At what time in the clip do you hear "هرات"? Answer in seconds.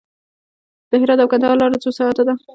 1.01-1.19